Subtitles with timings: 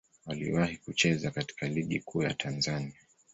[0.25, 2.95] Waliwahi kucheza katika Ligi Kuu ya Tanzania.